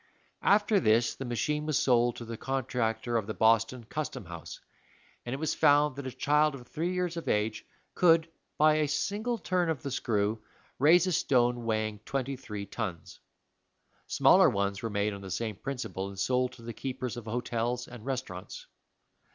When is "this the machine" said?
0.79-1.67